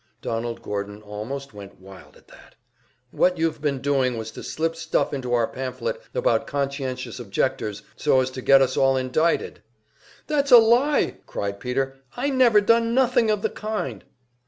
[0.23, 2.55] Donald Gordon almost went wild at that.
[3.11, 8.19] "What you've been doing was to slip stuff into our pamphlet about conscientious objectors, so
[8.19, 9.61] as to get us all indicted!"
[10.25, 11.97] "That's a lie!" cried Peter.
[12.17, 14.03] "I never done nothing of the kind!"